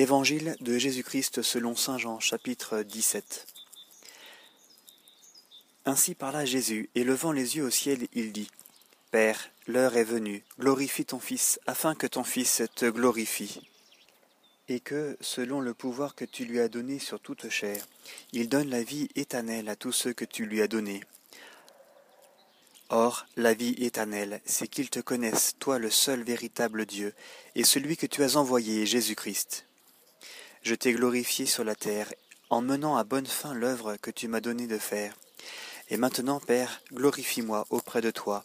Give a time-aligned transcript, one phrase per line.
[0.00, 3.46] Évangile de Jésus-Christ selon Saint Jean chapitre 17
[5.84, 8.50] Ainsi parla Jésus, et levant les yeux au ciel, il dit,
[9.10, 13.60] Père, l'heure est venue, glorifie ton Fils, afin que ton Fils te glorifie.
[14.70, 17.86] Et que, selon le pouvoir que tu lui as donné sur toute chair,
[18.32, 21.02] il donne la vie éternelle à tous ceux que tu lui as donnés.
[22.88, 27.12] Or, la vie éternelle, c'est qu'ils te connaissent, toi le seul véritable Dieu,
[27.54, 29.66] et celui que tu as envoyé, Jésus-Christ.
[30.62, 32.12] Je t'ai glorifié sur la terre,
[32.50, 35.16] en menant à bonne fin l'œuvre que tu m'as donné de faire.
[35.88, 38.44] Et maintenant, Père, glorifie-moi auprès de toi,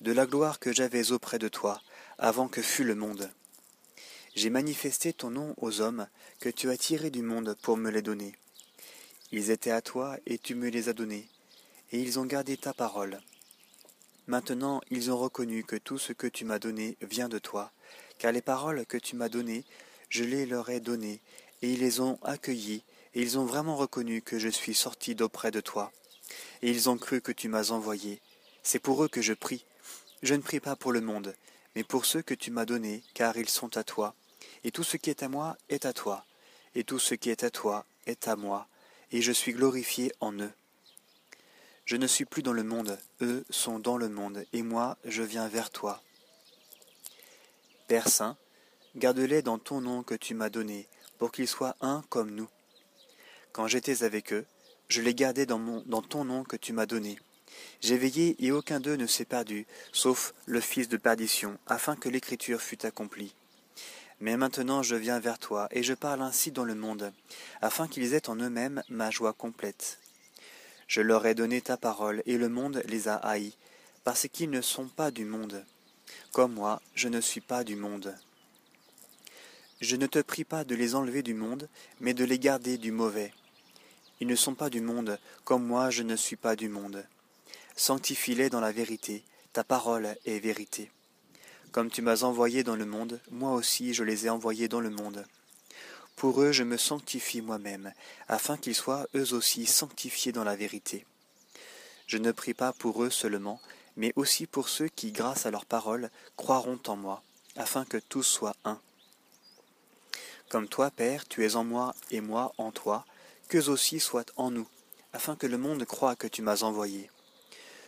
[0.00, 1.80] de la gloire que j'avais auprès de toi,
[2.18, 3.30] avant que fût le monde.
[4.34, 6.08] J'ai manifesté ton nom aux hommes,
[6.40, 8.34] que tu as tirés du monde pour me les donner.
[9.30, 11.28] Ils étaient à toi, et tu me les as donnés,
[11.92, 13.20] et ils ont gardé ta parole.
[14.26, 17.72] Maintenant ils ont reconnu que tout ce que tu m'as donné vient de toi,
[18.18, 19.64] car les paroles que tu m'as données,
[20.08, 21.20] je les leur ai données,
[21.62, 22.82] et ils les ont accueillis,
[23.14, 25.92] et ils ont vraiment reconnu que je suis sorti d'auprès de toi.
[26.62, 28.20] Et ils ont cru que tu m'as envoyé.
[28.62, 29.64] C'est pour eux que je prie.
[30.22, 31.34] Je ne prie pas pour le monde,
[31.74, 34.14] mais pour ceux que tu m'as donnés, car ils sont à toi.
[34.64, 36.24] Et tout ce qui est à moi est à toi,
[36.74, 38.68] et tout ce qui est à toi est à moi,
[39.10, 40.52] et je suis glorifié en eux.
[41.84, 45.22] Je ne suis plus dans le monde, eux sont dans le monde, et moi je
[45.22, 46.02] viens vers toi.
[47.88, 48.36] Père Saint,
[48.94, 50.88] garde-les dans ton nom que tu m'as donné,
[51.22, 52.48] pour qu'ils soient un comme nous.
[53.52, 54.44] Quand j'étais avec eux,
[54.88, 57.16] je les gardais dans, mon, dans ton nom que tu m'as donné.
[57.80, 62.08] J'ai veillé et aucun d'eux ne s'est perdu, sauf le fils de perdition, afin que
[62.08, 63.36] l'écriture fût accomplie.
[64.18, 67.12] Mais maintenant je viens vers toi, et je parle ainsi dans le monde,
[67.60, 70.00] afin qu'ils aient en eux-mêmes ma joie complète.
[70.88, 73.56] Je leur ai donné ta parole, et le monde les a haïs,
[74.02, 75.64] parce qu'ils ne sont pas du monde.
[76.32, 78.12] Comme moi, je ne suis pas du monde.
[79.82, 82.92] Je ne te prie pas de les enlever du monde, mais de les garder du
[82.92, 83.34] mauvais.
[84.20, 87.04] Ils ne sont pas du monde, comme moi je ne suis pas du monde.
[87.74, 90.92] Sanctifie-les dans la vérité, ta parole est vérité.
[91.72, 94.90] Comme tu m'as envoyé dans le monde, moi aussi je les ai envoyés dans le
[94.90, 95.26] monde.
[96.14, 97.92] Pour eux je me sanctifie moi-même,
[98.28, 101.04] afin qu'ils soient eux aussi sanctifiés dans la vérité.
[102.06, 103.60] Je ne prie pas pour eux seulement,
[103.96, 107.24] mais aussi pour ceux qui, grâce à leur parole, croiront en moi,
[107.56, 108.78] afin que tous soient un.
[110.52, 113.06] Comme toi, Père, tu es en moi et moi en toi,
[113.48, 114.68] qu'eux aussi soient en nous,
[115.14, 117.10] afin que le monde croie que tu m'as envoyé.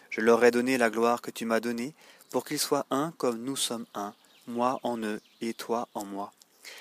[0.09, 1.93] Je leur ai donné la gloire que tu m'as donnée,
[2.31, 4.15] pour qu'ils soient un comme nous sommes un,
[4.47, 6.33] moi en eux et toi en moi,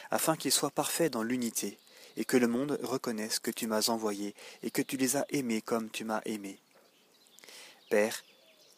[0.09, 1.77] afin qu'ils soient parfaits dans l'unité,
[2.15, 5.61] et que le monde reconnaisse que tu m'as envoyé, et que tu les as aimés
[5.61, 6.59] comme tu m'as aimé.
[7.89, 8.23] Père,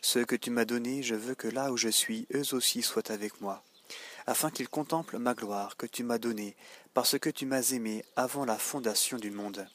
[0.01, 3.11] ceux que tu m'as donnés, je veux que là où je suis, eux aussi soient
[3.11, 3.63] avec moi
[4.27, 6.55] afin qu'ils contemplent ma gloire que tu m'as donnée,
[6.93, 9.67] parce que tu m'as aimé avant la fondation du monde.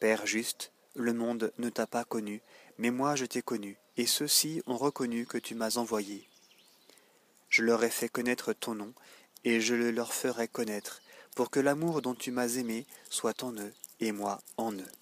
[0.00, 2.42] Père juste, le monde ne t'a pas connu,
[2.78, 6.26] mais moi je t'ai connu, et ceux-ci ont reconnu que tu m'as envoyé.
[7.48, 8.94] Je leur ai fait connaître ton nom,
[9.44, 11.02] et je le leur ferai connaître,
[11.34, 14.92] pour que l'amour dont tu m'as aimé soit en eux, et moi en eux.